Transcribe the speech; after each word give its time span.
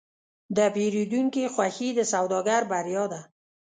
د 0.57 0.59
پیرودونکي 0.75 1.43
خوښي 1.53 1.89
د 1.97 1.99
سوداګر 2.13 2.61
بریا 2.71 3.05
ده. 3.13 3.21